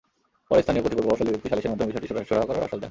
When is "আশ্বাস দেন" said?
2.65-2.79